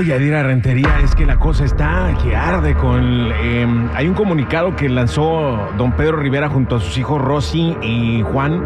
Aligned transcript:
Ay, 0.00 0.06
Yadira 0.06 0.42
Rentería, 0.42 0.98
es 1.04 1.14
que 1.14 1.26
la 1.26 1.38
cosa 1.38 1.62
está 1.62 2.16
que 2.22 2.34
arde 2.34 2.74
con... 2.74 3.30
eh, 3.32 3.66
hay 3.92 4.08
un 4.08 4.14
comunicado 4.14 4.74
que 4.74 4.88
lanzó 4.88 5.58
don 5.76 5.92
Pedro 5.92 6.16
Rivera 6.16 6.48
junto 6.48 6.76
a 6.76 6.80
sus 6.80 6.96
hijos 6.96 7.20
Rosy 7.20 7.76
y 7.82 8.22
Juan, 8.22 8.64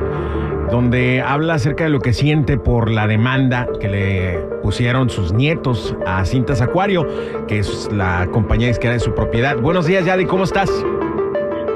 donde 0.70 1.22
habla 1.22 1.54
acerca 1.54 1.82
de 1.82 1.90
lo 1.90 1.98
que 1.98 2.12
siente 2.12 2.56
por 2.56 2.88
la 2.88 3.08
demanda 3.08 3.66
que 3.80 3.88
le 3.88 4.38
pusieron 4.62 5.10
sus 5.10 5.32
nietos 5.32 5.96
a 6.06 6.24
Cintas 6.24 6.62
Acuario, 6.62 7.04
que 7.48 7.58
es 7.58 7.90
la 7.92 8.28
compañía 8.30 8.68
disquera 8.68 8.92
de 8.92 9.00
su 9.00 9.12
propiedad. 9.12 9.56
Buenos 9.56 9.86
días, 9.86 10.04
Yadi, 10.04 10.26
¿cómo 10.26 10.44
estás? 10.44 10.70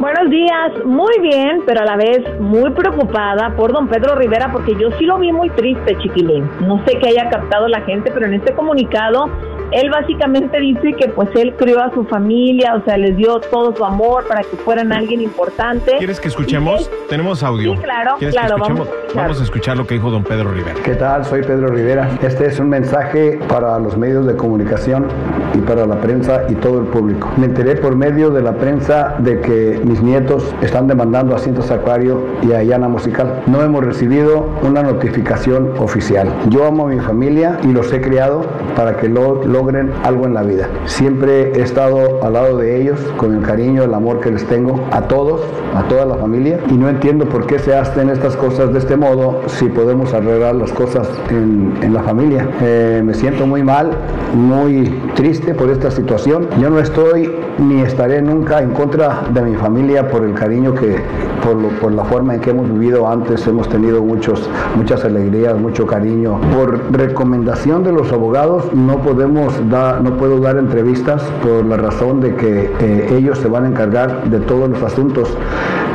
Buenos 0.00 0.30
días, 0.30 0.84
muy 0.84 1.18
bien, 1.20 1.62
pero 1.66 1.80
a 1.80 1.84
la 1.84 1.96
vez 1.96 2.20
muy 2.38 2.70
preocupada 2.70 3.56
por 3.56 3.72
don 3.72 3.88
Pedro 3.88 4.14
Rivera 4.14 4.52
porque 4.52 4.76
yo 4.76 4.92
sí 4.96 5.04
lo 5.04 5.18
vi 5.18 5.32
muy 5.32 5.50
triste, 5.50 5.98
chiquilín. 5.98 6.48
No 6.60 6.80
sé 6.86 6.98
qué 7.00 7.08
haya 7.08 7.28
captado 7.28 7.66
la 7.66 7.80
gente, 7.80 8.12
pero 8.14 8.26
en 8.26 8.34
este 8.34 8.54
comunicado 8.54 9.28
él 9.72 9.90
básicamente 9.90 10.58
dice 10.60 10.92
que 10.94 11.08
pues 11.08 11.28
él 11.34 11.54
crió 11.56 11.82
a 11.82 11.92
su 11.92 12.04
familia, 12.04 12.74
o 12.74 12.84
sea, 12.84 12.96
les 12.96 13.16
dio 13.16 13.38
todo 13.50 13.74
su 13.76 13.84
amor 13.84 14.26
para 14.26 14.42
que 14.42 14.56
fueran 14.56 14.92
alguien 14.92 15.20
importante. 15.20 15.96
¿Quieres 15.98 16.20
que 16.20 16.28
escuchemos? 16.28 16.90
Tenemos 17.08 17.42
audio. 17.42 17.74
Sí, 17.74 17.78
claro, 17.82 18.14
¿Quieres 18.18 18.34
claro, 18.34 18.56
que 18.56 18.60
vamos 18.62 18.70
escuchemos? 18.70 18.88
a 18.88 19.00
escuchar. 19.06 19.22
Vamos 19.22 19.40
a 19.40 19.44
escuchar 19.44 19.76
lo 19.76 19.86
que 19.86 19.94
dijo 19.94 20.10
don 20.10 20.24
Pedro 20.24 20.50
Rivera. 20.52 20.74
¿Qué 20.82 20.94
tal? 20.94 21.24
Soy 21.24 21.42
Pedro 21.42 21.68
Rivera. 21.68 22.08
Este 22.22 22.46
es 22.46 22.58
un 22.60 22.68
mensaje 22.68 23.38
para 23.48 23.78
los 23.78 23.96
medios 23.96 24.26
de 24.26 24.36
comunicación 24.36 25.06
y 25.54 25.58
para 25.58 25.86
la 25.86 26.00
prensa 26.00 26.42
y 26.48 26.54
todo 26.54 26.80
el 26.80 26.86
público. 26.86 27.30
Me 27.36 27.46
enteré 27.46 27.76
por 27.76 27.96
medio 27.96 28.30
de 28.30 28.42
la 28.42 28.52
prensa 28.54 29.16
de 29.18 29.40
que 29.40 29.80
mis 29.84 30.02
nietos 30.02 30.54
están 30.62 30.86
demandando 30.86 31.34
a 31.34 31.38
Cintas 31.38 31.70
Acuario 31.70 32.22
y 32.42 32.52
a 32.52 32.62
Yana 32.62 32.88
Musical. 32.88 33.42
No 33.46 33.62
hemos 33.62 33.84
recibido 33.84 34.48
una 34.62 34.82
notificación 34.82 35.72
oficial. 35.78 36.28
Yo 36.48 36.64
amo 36.66 36.86
a 36.86 36.88
mi 36.90 37.00
familia 37.00 37.58
y 37.64 37.68
los 37.72 37.92
he 37.92 38.00
criado 38.00 38.42
para 38.76 38.96
que 38.96 39.08
lo- 39.08 39.44
logren 39.58 39.92
algo 40.04 40.24
en 40.26 40.34
la 40.34 40.42
vida. 40.42 40.68
Siempre 40.84 41.52
he 41.52 41.62
estado 41.62 42.22
al 42.22 42.32
lado 42.34 42.58
de 42.58 42.80
ellos 42.80 43.00
con 43.16 43.34
el 43.34 43.42
cariño, 43.42 43.82
el 43.82 43.92
amor 43.92 44.20
que 44.20 44.30
les 44.30 44.44
tengo 44.46 44.86
a 44.92 45.02
todos, 45.02 45.40
a 45.74 45.82
toda 45.88 46.04
la 46.06 46.14
familia 46.14 46.60
y 46.70 46.74
no 46.74 46.88
entiendo 46.88 47.28
por 47.28 47.46
qué 47.46 47.58
se 47.58 47.74
hacen 47.74 48.08
estas 48.08 48.36
cosas 48.36 48.72
de 48.72 48.78
este 48.78 48.96
modo 48.96 49.42
si 49.46 49.66
podemos 49.66 50.14
arreglar 50.14 50.54
las 50.54 50.72
cosas 50.72 51.08
en, 51.30 51.76
en 51.82 51.92
la 51.92 52.02
familia. 52.04 52.48
Eh, 52.62 53.02
me 53.04 53.14
siento 53.14 53.46
muy 53.46 53.64
mal, 53.64 53.90
muy 54.34 54.94
triste 55.16 55.54
por 55.54 55.70
esta 55.70 55.90
situación. 55.90 56.48
Yo 56.60 56.70
no 56.70 56.78
estoy 56.78 57.47
ni 57.58 57.82
estaré 57.82 58.22
nunca 58.22 58.60
en 58.62 58.70
contra 58.70 59.22
de 59.32 59.42
mi 59.42 59.54
familia 59.56 60.08
por 60.08 60.24
el 60.24 60.34
cariño 60.34 60.74
que, 60.74 60.96
por, 61.44 61.56
lo- 61.56 61.68
por 61.80 61.92
la 61.92 62.04
forma 62.04 62.34
en 62.34 62.40
que 62.40 62.50
hemos 62.50 62.70
vivido 62.72 63.08
antes, 63.08 63.46
hemos 63.46 63.68
tenido 63.68 64.02
muchos, 64.02 64.48
muchas 64.76 65.04
alegrías, 65.04 65.58
mucho 65.58 65.86
cariño. 65.86 66.40
Por 66.56 66.80
recomendación 66.92 67.82
de 67.84 67.92
los 67.92 68.12
abogados 68.12 68.72
no 68.74 68.98
podemos 68.98 69.52
dar, 69.68 70.02
no 70.02 70.16
puedo 70.16 70.38
dar 70.40 70.56
entrevistas 70.56 71.22
por 71.42 71.64
la 71.66 71.76
razón 71.76 72.20
de 72.20 72.34
que 72.36 72.72
eh, 72.80 73.14
ellos 73.18 73.38
se 73.38 73.48
van 73.48 73.64
a 73.64 73.68
encargar 73.68 74.24
de 74.24 74.38
todos 74.40 74.68
los 74.68 74.82
asuntos 74.82 75.36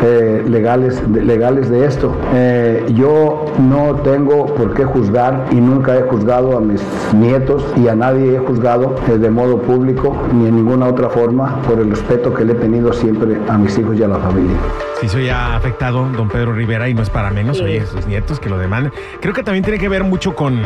eh, 0.04 0.44
legales, 0.48 1.02
de, 1.14 1.24
legales 1.24 1.70
de 1.70 1.86
esto. 1.86 2.16
Eh, 2.34 2.86
yo 2.94 3.46
no 3.60 3.96
tengo 4.04 4.46
por 4.48 4.74
qué 4.74 4.84
juzgar 4.86 5.46
y 5.52 5.56
nunca 5.56 5.98
he 5.98 6.02
juzgado 6.04 6.58
a 6.58 6.62
mis 6.62 6.82
nietos 7.14 7.66
y 7.78 7.88
a 7.88 7.96
nadie 7.96 8.36
he 8.36 8.40
juzgado 8.40 8.96
eh, 9.08 9.18
de 9.18 9.30
modo 9.30 9.62
público 9.62 10.16
ni 10.34 10.48
en 10.48 10.56
ninguna 10.58 10.88
otra 10.88 11.10
forma 11.10 11.62
por 11.64 11.80
el 11.80 11.90
respeto 11.90 12.34
que 12.34 12.44
le 12.46 12.54
he 12.54 12.56
tenido 12.56 12.92
siempre 12.94 13.38
a 13.48 13.58
mis 13.58 13.78
hijos 13.78 13.98
y 13.98 14.04
a 14.04 14.08
la 14.08 14.18
familia. 14.20 14.58
Sí, 15.00 15.10
soy 15.10 15.26
ya 15.26 15.56
afectado, 15.56 16.08
don 16.16 16.30
Pedro 16.30 16.54
Rivera, 16.54 16.88
y 16.88 16.94
no 16.94 17.02
es 17.02 17.10
para 17.10 17.30
menos, 17.32 17.58
Sí. 17.58 17.64
oye, 17.64 17.86
sus 17.86 18.06
nietos 18.08 18.40
que 18.40 18.50
lo 18.50 18.58
demandan. 18.58 18.94
Creo 19.22 19.34
que 19.34 19.44
también 19.44 19.64
tiene 19.64 19.80
que 19.80 19.90
ver 19.90 20.04
mucho 20.04 20.34
con 20.36 20.60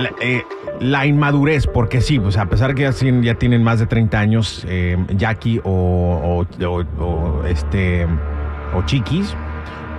la, 0.00 0.10
eh, 0.20 0.42
la 0.80 1.06
inmadurez, 1.06 1.66
porque 1.66 2.00
sí, 2.00 2.18
pues 2.18 2.36
a 2.38 2.46
pesar 2.46 2.68
de 2.70 2.74
que 2.74 2.82
ya, 2.82 2.92
tienen- 2.92 3.22
ya 3.22 3.34
tienen 3.34 3.62
más 3.62 3.78
de 3.80 3.86
30 3.86 4.18
años, 4.18 4.64
eh, 4.68 4.96
Jackie 5.16 5.60
o, 5.64 6.46
o- 6.60 6.66
o- 6.66 6.84
o, 7.04 7.44
este 7.46 8.06
o 8.76 8.82
Chiquis, 8.86 9.36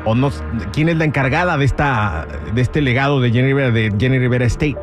o 0.05 0.15
no, 0.15 0.29
¿quién 0.73 0.89
es 0.89 0.97
la 0.97 1.05
encargada 1.05 1.57
de 1.57 1.65
esta 1.65 2.25
de 2.53 2.61
este 2.61 2.81
legado 2.81 3.21
de 3.21 3.31
Jenny 3.31 3.47
Rivera, 3.49 3.71
de 3.71 3.93
Jenny 3.99 4.17
Rivera 4.19 4.45
State? 4.45 4.77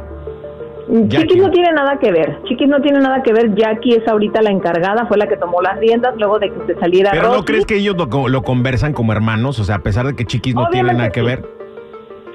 Jackie. 0.91 1.27
Chiquis 1.27 1.43
no 1.43 1.51
tiene 1.51 1.73
nada 1.73 1.99
que 1.99 2.11
ver, 2.11 2.39
Chiquis 2.45 2.67
no 2.69 2.81
tiene 2.81 3.01
nada 3.01 3.23
que 3.23 3.33
ver, 3.35 3.55
Jackie 3.55 3.95
es 3.97 4.09
ahorita 4.09 4.41
la 4.41 4.51
encargada, 4.51 5.05
fue 5.07 5.19
la 5.19 5.27
que 5.29 5.37
tomó 5.37 5.61
las 5.61 5.79
riendas 5.79 6.15
luego 6.17 6.39
de 6.39 6.51
que 6.51 6.73
se 6.73 6.81
saliera 6.81 7.11
Pero 7.11 7.31
¿no 7.31 7.45
crees 7.45 7.67
que 7.67 7.77
ellos 7.77 7.95
lo, 7.97 8.29
lo 8.29 8.43
conversan 8.43 8.95
como 8.95 9.13
hermanos? 9.13 9.59
O 9.59 9.65
sea, 9.65 9.75
a 9.77 9.79
pesar 9.81 10.07
de 10.07 10.15
que 10.17 10.25
Chiquis 10.25 10.55
no 10.55 10.69
tiene 10.71 10.95
nada 10.95 11.11
que 11.11 11.21
sí. 11.21 11.27
ver. 11.27 11.58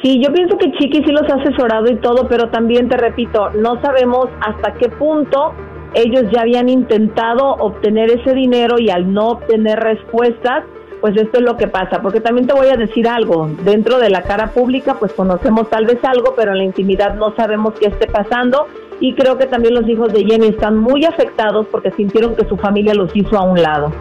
Sí, 0.03 0.19
yo 0.21 0.33
pienso 0.33 0.57
que 0.57 0.69
Chiqui 0.73 1.01
sí 1.05 1.11
los 1.13 1.23
ha 1.29 1.35
asesorado 1.35 1.89
y 1.89 1.95
todo, 1.95 2.27
pero 2.27 2.49
también 2.49 2.89
te 2.89 2.97
repito, 2.97 3.51
no 3.51 3.81
sabemos 3.81 4.27
hasta 4.41 4.73
qué 4.73 4.89
punto 4.89 5.53
ellos 5.93 6.25
ya 6.29 6.41
habían 6.41 6.67
intentado 6.67 7.53
obtener 7.53 8.11
ese 8.11 8.33
dinero 8.33 8.75
y 8.79 8.89
al 8.89 9.13
no 9.13 9.29
obtener 9.29 9.79
respuestas, 9.79 10.65
pues 10.99 11.15
esto 11.15 11.37
es 11.37 11.43
lo 11.43 11.55
que 11.55 11.69
pasa. 11.69 12.01
Porque 12.01 12.19
también 12.19 12.47
te 12.47 12.53
voy 12.53 12.67
a 12.67 12.75
decir 12.75 13.07
algo, 13.07 13.49
dentro 13.63 13.97
de 13.97 14.09
la 14.09 14.23
cara 14.23 14.47
pública 14.47 14.95
pues 14.99 15.13
conocemos 15.13 15.69
tal 15.69 15.85
vez 15.85 16.03
algo, 16.03 16.33
pero 16.35 16.51
en 16.51 16.57
la 16.57 16.63
intimidad 16.65 17.15
no 17.15 17.33
sabemos 17.37 17.73
qué 17.79 17.87
esté 17.87 18.07
pasando 18.07 18.67
y 18.99 19.13
creo 19.13 19.37
que 19.37 19.45
también 19.45 19.73
los 19.73 19.87
hijos 19.87 20.11
de 20.11 20.25
Jenny 20.25 20.47
están 20.47 20.77
muy 20.77 21.05
afectados 21.05 21.65
porque 21.71 21.91
sintieron 21.91 22.35
que 22.35 22.45
su 22.45 22.57
familia 22.57 22.93
los 22.93 23.15
hizo 23.15 23.37
a 23.37 23.43
un 23.43 23.61
lado. 23.61 23.91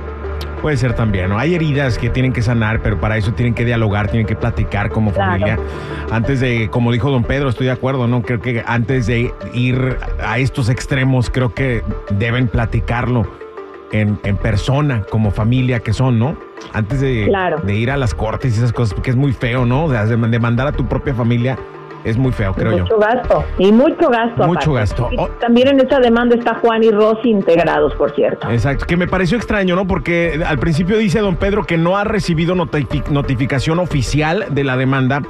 Puede 0.62 0.76
ser 0.76 0.94
también, 0.94 1.28
¿no? 1.28 1.38
Hay 1.38 1.54
heridas 1.56 1.98
que 1.98 2.08
tienen 2.08 2.32
que 2.32 2.40
sanar, 2.40 2.80
pero 2.82 3.00
para 3.00 3.16
eso 3.16 3.32
tienen 3.34 3.52
que 3.52 3.64
dialogar, 3.64 4.08
tienen 4.08 4.26
que 4.28 4.36
platicar 4.36 4.90
como 4.90 5.12
Claro. 5.12 5.32
familia. 5.32 5.58
Antes 6.12 6.38
de, 6.38 6.68
como 6.70 6.92
dijo 6.92 7.10
don 7.10 7.24
Pedro, 7.24 7.48
estoy 7.48 7.66
de 7.66 7.72
acuerdo, 7.72 8.06
¿no? 8.06 8.22
Creo 8.22 8.40
que 8.40 8.62
antes 8.64 9.08
de 9.08 9.34
ir 9.52 9.96
a 10.24 10.38
estos 10.38 10.68
extremos, 10.68 11.30
creo 11.30 11.52
que 11.52 11.82
deben 12.12 12.46
platicarlo 12.46 13.26
en, 13.90 14.20
en 14.22 14.36
persona, 14.36 15.02
como 15.10 15.32
familia 15.32 15.80
que 15.80 15.92
son, 15.92 16.18
¿no? 16.20 16.36
Antes 16.72 17.00
de, 17.00 17.24
Claro. 17.28 17.58
de 17.58 17.74
ir 17.74 17.90
a 17.90 17.96
las 17.96 18.14
cortes 18.14 18.54
y 18.54 18.58
esas 18.58 18.72
cosas, 18.72 18.94
porque 18.94 19.10
es 19.10 19.16
muy 19.16 19.32
feo, 19.32 19.66
¿no? 19.66 19.86
O 19.86 19.90
sea, 19.90 20.06
de 20.06 20.16
demandar 20.28 20.68
a 20.68 20.72
tu 20.72 20.86
propia 20.86 21.12
familia 21.12 21.58
es 22.04 22.16
muy 22.16 22.32
feo, 22.32 22.52
creo 22.54 22.72
yo. 22.78 22.84
mucho 22.84 22.98
gasto 22.98 23.44
y 23.58 23.72
mucho 23.72 24.08
gasto. 24.10 24.46
Mucho 24.46 24.70
aparte. 24.70 24.72
gasto. 24.72 25.08
Oh. 25.18 25.28
también 25.40 25.68
en 25.68 25.80
esa 25.80 26.00
demanda 26.00 26.34
está 26.36 26.54
Juan 26.56 26.82
y 26.82 26.90
Rosy 26.90 27.30
integrados, 27.30 27.94
por 27.94 28.14
cierto. 28.14 28.50
Exacto, 28.50 28.86
que 28.86 28.96
me 28.96 29.06
pareció 29.06 29.36
extraño, 29.36 29.76
¿no? 29.76 29.86
Porque 29.86 30.42
al 30.46 30.58
principio 30.58 30.96
dice 30.98 31.20
don 31.20 31.36
Pedro 31.36 31.64
que 31.64 31.76
no 31.78 31.96
ha 31.96 32.04
recibido 32.04 32.54
notifi- 32.54 33.06
notificación 33.08 33.78
oficial 33.78 34.46
de 34.50 34.64
la 34.64 34.76
demanda, 34.76 35.22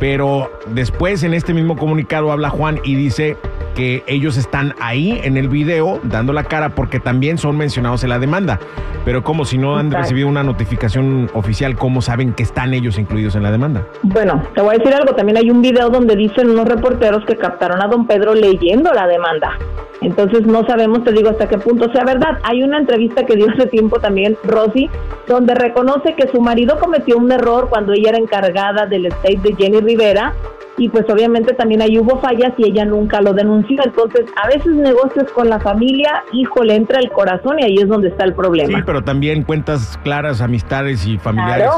pero 0.00 0.50
después 0.68 1.22
en 1.22 1.34
este 1.34 1.54
mismo 1.54 1.76
comunicado 1.76 2.32
habla 2.32 2.50
Juan 2.50 2.80
y 2.84 2.94
dice 2.94 3.36
que 3.74 4.02
ellos 4.06 4.36
están 4.36 4.74
ahí 4.80 5.20
en 5.22 5.36
el 5.36 5.48
video 5.48 6.00
dando 6.02 6.32
la 6.32 6.44
cara 6.44 6.70
porque 6.70 7.00
también 7.00 7.38
son 7.38 7.56
mencionados 7.56 8.02
en 8.04 8.10
la 8.10 8.18
demanda. 8.18 8.58
Pero 9.04 9.24
como 9.24 9.44
si 9.44 9.58
no 9.58 9.76
han 9.76 9.86
Exacto. 9.86 10.02
recibido 10.02 10.28
una 10.28 10.42
notificación 10.42 11.30
oficial, 11.34 11.76
¿cómo 11.76 12.02
saben 12.02 12.34
que 12.34 12.42
están 12.42 12.72
ellos 12.74 12.98
incluidos 12.98 13.34
en 13.34 13.42
la 13.42 13.50
demanda? 13.50 13.84
Bueno, 14.02 14.42
te 14.54 14.60
voy 14.60 14.76
a 14.76 14.78
decir 14.78 14.94
algo. 14.94 15.14
También 15.14 15.38
hay 15.38 15.50
un 15.50 15.60
video 15.60 15.90
donde 15.90 16.14
dicen 16.16 16.50
unos 16.50 16.68
reporteros 16.68 17.24
que 17.24 17.36
captaron 17.36 17.82
a 17.82 17.88
don 17.88 18.06
Pedro 18.06 18.34
leyendo 18.34 18.92
la 18.92 19.06
demanda. 19.06 19.58
Entonces 20.00 20.46
no 20.46 20.66
sabemos, 20.66 21.04
te 21.04 21.12
digo, 21.12 21.30
hasta 21.30 21.48
qué 21.48 21.58
punto 21.58 21.90
sea 21.92 22.04
verdad. 22.04 22.38
Hay 22.42 22.62
una 22.62 22.78
entrevista 22.78 23.24
que 23.24 23.36
dio 23.36 23.46
hace 23.50 23.66
tiempo 23.66 24.00
también 24.00 24.36
Rosy, 24.44 24.90
donde 25.28 25.54
reconoce 25.54 26.14
que 26.14 26.28
su 26.28 26.40
marido 26.40 26.78
cometió 26.78 27.16
un 27.16 27.30
error 27.30 27.68
cuando 27.70 27.92
ella 27.92 28.10
era 28.10 28.18
encargada 28.18 28.86
del 28.86 29.06
estate 29.06 29.38
de 29.42 29.54
Jenny 29.56 29.80
Rivera 29.80 30.32
y 30.78 30.88
pues 30.88 31.04
obviamente 31.10 31.54
también 31.54 31.82
ahí 31.82 31.98
hubo 31.98 32.18
fallas 32.20 32.52
y 32.56 32.64
ella 32.64 32.84
nunca 32.84 33.20
lo 33.20 33.34
denunció. 33.34 33.80
Entonces, 33.84 34.26
a 34.42 34.48
veces 34.48 34.74
negocios 34.74 35.30
con 35.32 35.48
la 35.48 35.60
familia, 35.60 36.24
híjole, 36.32 36.74
entra 36.74 36.98
el 36.98 37.10
corazón 37.10 37.58
y 37.58 37.64
ahí 37.64 37.76
es 37.76 37.88
donde 37.88 38.08
está 38.08 38.24
el 38.24 38.34
problema. 38.34 38.78
Sí, 38.78 38.82
pero 38.86 39.02
también 39.02 39.42
cuentas 39.42 39.98
claras, 40.02 40.40
amistades 40.40 41.06
y 41.06 41.18
familiares. 41.18 41.68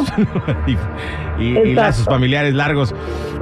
y, 1.38 1.44
y, 1.44 1.74
lazos 1.74 2.04
familiares 2.04 2.54
largos. 2.54 2.94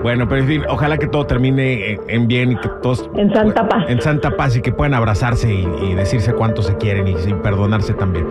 Bueno, 0.03 0.27
pero 0.29 0.41
en 0.41 0.49
fin, 0.49 0.63
ojalá 0.69 0.99
que 0.99 1.07
todo 1.07 1.27
termine 1.27 1.99
en 2.09 2.27
bien 2.27 2.53
y 2.53 2.57
que 2.57 2.69
todos... 2.83 3.09
En 3.15 3.33
Santa 3.33 3.69
Paz. 3.69 3.85
En 3.89 4.01
Santa 4.01 4.37
Paz 4.37 4.57
y 4.57 4.63
que 4.63 4.73
puedan 4.73 4.95
abrazarse 4.95 5.53
y, 5.53 5.67
y 5.83 5.95
decirse 5.95 6.33
cuánto 6.33 6.63
se 6.63 6.77
quieren 6.77 7.07
y 7.09 7.15
perdonarse 7.43 7.95
también. 7.95 8.27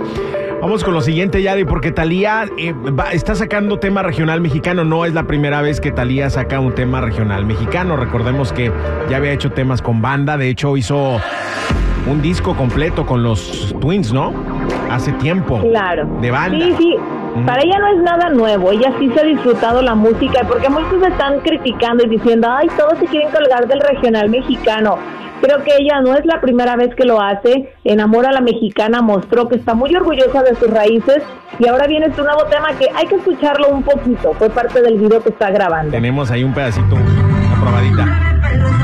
Vamos 0.61 0.83
con 0.83 0.93
lo 0.93 1.01
siguiente, 1.01 1.41
Yadi, 1.41 1.65
porque 1.65 1.91
Talía 1.91 2.45
eh, 2.55 2.75
está 3.13 3.33
sacando 3.33 3.79
tema 3.79 4.03
regional 4.03 4.41
mexicano. 4.41 4.83
No 4.83 5.05
es 5.05 5.13
la 5.15 5.23
primera 5.23 5.59
vez 5.63 5.81
que 5.81 5.91
Talía 5.91 6.29
saca 6.29 6.59
un 6.59 6.75
tema 6.75 7.01
regional 7.01 7.45
mexicano. 7.45 7.97
Recordemos 7.97 8.53
que 8.53 8.71
ya 9.09 9.17
había 9.17 9.31
hecho 9.31 9.51
temas 9.51 9.81
con 9.81 10.03
banda. 10.03 10.37
De 10.37 10.49
hecho, 10.49 10.77
hizo 10.77 11.19
un 12.05 12.21
disco 12.21 12.55
completo 12.55 13.07
con 13.07 13.23
los 13.23 13.75
Twins, 13.81 14.13
¿no? 14.13 14.33
Hace 14.91 15.13
tiempo. 15.13 15.59
Claro. 15.61 16.05
De 16.21 16.29
banda. 16.29 16.63
Sí, 16.63 16.75
sí. 16.77 16.95
Para 17.45 17.63
ella 17.63 17.79
no 17.79 17.87
es 17.87 17.97
nada 18.03 18.29
nuevo, 18.29 18.71
ella 18.71 18.93
sí 18.99 19.09
se 19.13 19.21
ha 19.21 19.23
disfrutado 19.23 19.81
la 19.81 19.95
música, 19.95 20.41
porque 20.47 20.69
muchos 20.69 21.01
están 21.01 21.39
criticando 21.39 22.03
y 22.03 22.09
diciendo, 22.09 22.47
ay, 22.49 22.67
todos 22.77 22.99
se 22.99 23.05
quieren 23.05 23.31
colgar 23.31 23.67
del 23.67 23.79
regional 23.79 24.29
mexicano. 24.29 24.97
Creo 25.41 25.63
que 25.63 25.71
ella 25.79 26.01
no 26.01 26.13
es 26.13 26.23
la 26.25 26.39
primera 26.39 26.75
vez 26.75 26.93
que 26.93 27.03
lo 27.03 27.19
hace. 27.19 27.73
Enamora 27.83 28.29
a 28.29 28.31
la 28.31 28.41
mexicana 28.41 29.01
mostró 29.01 29.47
que 29.49 29.55
está 29.55 29.73
muy 29.73 29.95
orgullosa 29.95 30.43
de 30.43 30.55
sus 30.55 30.69
raíces 30.69 31.23
y 31.57 31.67
ahora 31.67 31.87
viene 31.87 32.07
este 32.07 32.21
nuevo 32.21 32.43
tema 32.45 32.73
que 32.77 32.87
hay 32.93 33.07
que 33.07 33.15
escucharlo 33.15 33.69
un 33.69 33.81
poquito. 33.81 34.33
Fue 34.33 34.49
parte 34.51 34.81
del 34.81 34.99
video 34.99 35.21
que 35.23 35.29
está 35.29 35.49
grabando. 35.49 35.91
Tenemos 35.91 36.29
ahí 36.29 36.43
un 36.43 36.53
pedacito, 36.53 36.95
una 36.95 37.59
probadita. 37.59 38.80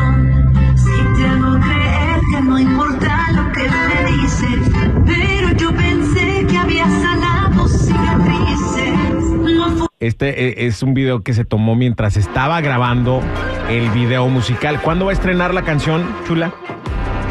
Este 10.00 10.50
eh, 10.50 10.68
es 10.68 10.84
un 10.84 10.94
video 10.94 11.22
que 11.24 11.34
se 11.34 11.44
tomó 11.44 11.76
mientras 11.76 12.18
estaba 12.18 12.62
grabando 12.62 13.20
el 13.68 13.90
video 13.90 14.28
musical. 14.28 14.80
¿Cuándo 14.80 15.06
va 15.06 15.12
a 15.12 15.14
estrenar 15.16 15.56
la 15.56 15.64
canción, 15.64 16.06
chula? 16.28 16.54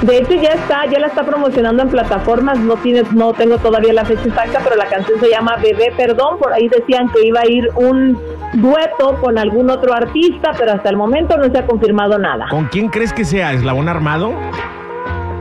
De 0.02 0.18
hecho 0.18 0.34
ya 0.34 0.48
está, 0.48 0.84
ya 0.86 0.98
la 0.98 1.06
está 1.06 1.24
promocionando 1.24 1.84
en 1.84 1.90
plataformas, 1.90 2.58
no 2.58 2.74
tiene, 2.74 3.04
no 3.12 3.32
tengo 3.34 3.58
todavía 3.58 3.92
la 3.92 4.04
fecha 4.04 4.24
exacta, 4.24 4.60
pero 4.64 4.74
la 4.74 4.86
canción 4.86 5.20
se 5.20 5.30
llama 5.30 5.56
Bebé 5.62 5.92
Perdón, 5.96 6.38
por 6.40 6.52
ahí 6.52 6.68
decían 6.68 7.08
que 7.08 7.24
iba 7.24 7.40
a 7.40 7.48
ir 7.48 7.70
un 7.76 8.18
dueto 8.54 9.16
con 9.20 9.38
algún 9.38 9.70
otro 9.70 9.94
artista, 9.94 10.50
pero 10.58 10.72
hasta 10.72 10.90
el 10.90 10.96
momento 10.96 11.36
no 11.36 11.44
se 11.44 11.58
ha 11.58 11.66
confirmado 11.66 12.18
nada. 12.18 12.48
¿Con 12.50 12.66
quién 12.66 12.88
crees 12.88 13.12
que 13.12 13.24
sea? 13.24 13.52
¿Eslabón 13.52 13.88
Armado? 13.88 14.34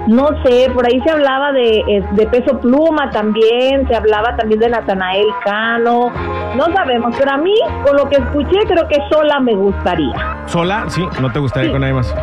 No 0.07 0.27
sé, 0.43 0.69
por 0.73 0.85
ahí 0.85 1.01
se 1.03 1.09
hablaba 1.09 1.51
de, 1.51 1.79
eh, 1.79 2.03
de 2.11 2.27
Peso 2.27 2.59
Pluma 2.59 3.09
también, 3.09 3.87
se 3.87 3.95
hablaba 3.95 4.35
también 4.35 4.59
de 4.59 4.69
Natanael 4.69 5.25
Cano, 5.43 6.11
no 6.55 6.65
sabemos, 6.75 7.15
pero 7.17 7.31
a 7.31 7.37
mí, 7.37 7.53
con 7.83 7.95
lo 7.97 8.07
que 8.07 8.17
escuché, 8.17 8.59
creo 8.67 8.87
que 8.87 8.97
sola 9.11 9.39
me 9.39 9.55
gustaría. 9.55 10.13
¿Sola? 10.45 10.85
Sí, 10.89 11.03
no 11.19 11.31
te 11.31 11.39
gustaría 11.39 11.69
Sí. 11.69 11.71
con 11.71 11.81
nadie 11.81 11.93
más. 11.95 12.13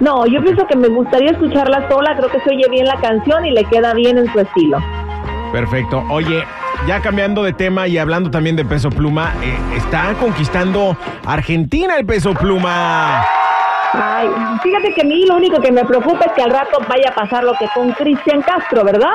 No, 0.00 0.26
yo 0.26 0.42
pienso 0.42 0.66
que 0.66 0.76
me 0.76 0.88
gustaría 0.88 1.30
escucharla 1.30 1.88
sola, 1.88 2.16
creo 2.16 2.28
que 2.30 2.40
se 2.40 2.50
oye 2.50 2.68
bien 2.68 2.86
la 2.86 2.96
canción 3.00 3.44
y 3.46 3.52
le 3.52 3.64
queda 3.64 3.94
bien 3.94 4.18
en 4.18 4.30
su 4.32 4.40
estilo. 4.40 4.78
Perfecto. 5.52 6.02
Oye, 6.10 6.42
ya 6.88 7.00
cambiando 7.00 7.44
de 7.44 7.52
tema 7.52 7.86
y 7.86 7.96
hablando 7.96 8.28
también 8.30 8.56
de 8.56 8.64
peso 8.64 8.90
pluma, 8.90 9.32
eh, 9.40 9.56
está 9.76 10.14
conquistando 10.20 10.96
Argentina 11.24 11.94
el 11.96 12.04
peso 12.04 12.34
pluma. 12.34 13.22
Ay, 13.96 14.28
fíjate 14.62 14.92
que 14.92 15.02
a 15.02 15.04
mí 15.04 15.24
lo 15.26 15.36
único 15.36 15.60
que 15.60 15.70
me 15.70 15.84
preocupa 15.84 16.24
es 16.26 16.32
que 16.32 16.42
al 16.42 16.50
rato 16.50 16.78
vaya 16.88 17.10
a 17.10 17.14
pasar 17.14 17.44
lo 17.44 17.52
que 17.54 17.66
con 17.74 17.92
Cristian 17.92 18.42
Castro, 18.42 18.82
¿verdad? 18.84 19.12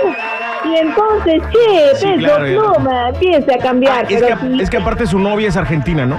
y 0.64 0.76
entonces, 0.76 1.42
che, 1.50 1.94
Sí, 1.96 2.06
peso 2.06 2.18
claro, 2.18 2.46
ya. 2.46 2.58
pluma, 2.60 3.08
empiece 3.08 3.54
a 3.54 3.58
cambiar. 3.58 4.04
Ah, 4.04 4.06
es, 4.08 4.20
pero 4.22 4.38
que, 4.38 4.46
sí- 4.46 4.60
es 4.62 4.70
que 4.70 4.76
aparte 4.76 5.06
su 5.06 5.18
novia 5.18 5.48
es 5.48 5.56
argentina, 5.56 6.04
¿no? 6.04 6.18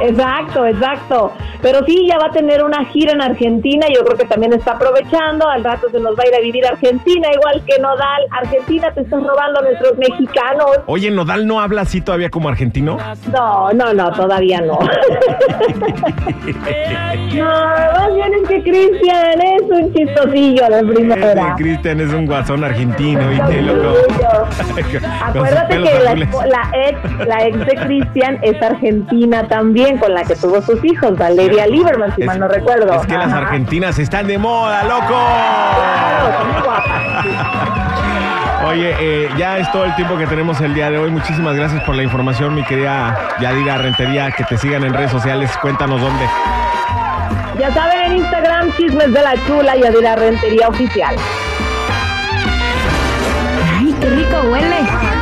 Exacto, 0.00 0.66
exacto. 0.66 1.32
Pero 1.66 1.84
sí, 1.84 2.06
ya 2.08 2.16
va 2.16 2.26
a 2.26 2.30
tener 2.30 2.62
una 2.62 2.84
gira 2.84 3.10
en 3.10 3.20
Argentina. 3.20 3.88
Yo 3.92 4.04
creo 4.04 4.16
que 4.16 4.26
también 4.26 4.52
está 4.52 4.74
aprovechando. 4.74 5.48
Al 5.48 5.64
rato 5.64 5.90
se 5.90 5.98
nos 5.98 6.16
va 6.16 6.22
a 6.22 6.28
ir 6.28 6.34
a 6.36 6.40
vivir 6.40 6.64
a 6.64 6.68
Argentina, 6.68 7.26
igual 7.34 7.60
que 7.66 7.82
Nodal. 7.82 8.22
Argentina, 8.30 8.92
te 8.94 9.00
estás 9.00 9.20
robando 9.20 9.58
a 9.58 9.62
nuestros 9.62 9.98
mexicanos. 9.98 10.70
Oye, 10.86 11.10
Nodal 11.10 11.44
no 11.44 11.58
habla 11.60 11.80
así 11.80 12.00
todavía 12.00 12.30
como 12.30 12.48
argentino. 12.48 12.98
No, 13.32 13.72
no, 13.72 13.92
no, 13.92 14.12
todavía 14.12 14.60
no. 14.60 14.78
no, 17.34 17.50
más 17.50 18.14
bien 18.14 18.34
es 18.34 18.48
que 18.48 18.62
Cristian 18.62 19.40
es 19.40 19.62
un 19.62 19.92
chistosillo 19.92 20.68
de 20.68 20.84
primera. 20.84 21.56
Cristian 21.56 21.98
es 22.00 22.12
un 22.12 22.26
guasón 22.26 22.62
argentino, 22.62 23.28
¿viste, 23.28 23.62
loco? 23.62 24.06
Con 24.06 24.52
sus 24.52 25.04
Acuérdate 25.20 25.82
que 25.82 25.98
la, 26.04 26.14
la 26.14 26.70
ex, 26.74 27.26
la 27.26 27.44
ex 27.44 27.58
de 27.66 27.74
Cristian 27.86 28.38
es 28.42 28.62
argentina 28.62 29.48
también, 29.48 29.98
con 29.98 30.14
la 30.14 30.22
que 30.22 30.36
tuvo 30.36 30.62
sus 30.62 30.84
hijos, 30.84 31.18
Valeria 31.18 31.55
María 31.56 31.74
Lieberman, 31.74 32.14
si 32.14 32.22
mal 32.22 32.38
no 32.38 32.48
recuerdo. 32.48 32.92
Es 33.00 33.06
que 33.06 33.16
las 33.16 33.32
argentinas 33.32 33.98
están 33.98 34.26
de 34.26 34.36
moda, 34.36 34.84
loco. 34.84 35.16
Oye, 38.66 38.94
eh, 39.00 39.30
ya 39.38 39.56
es 39.58 39.72
todo 39.72 39.86
el 39.86 39.94
tiempo 39.94 40.18
que 40.18 40.26
tenemos 40.26 40.60
el 40.60 40.74
día 40.74 40.90
de 40.90 40.98
hoy. 40.98 41.10
Muchísimas 41.10 41.56
gracias 41.56 41.82
por 41.84 41.94
la 41.94 42.02
información, 42.02 42.54
mi 42.54 42.62
querida 42.64 43.16
Yadira 43.40 43.78
Rentería. 43.78 44.30
Que 44.32 44.44
te 44.44 44.58
sigan 44.58 44.84
en 44.84 44.92
redes 44.92 45.10
sociales. 45.10 45.50
Cuéntanos 45.62 45.98
dónde. 45.98 46.26
Ya 47.58 47.72
saben, 47.72 48.12
en 48.12 48.16
Instagram, 48.18 48.76
Chismes 48.76 49.10
de 49.14 49.22
la 49.22 49.34
Chula, 49.46 49.76
Yadira 49.76 50.16
Rentería 50.16 50.68
Oficial. 50.68 51.16
¡Ay, 53.78 53.96
qué 53.98 54.10
rico 54.10 54.40
huele! 54.50 55.15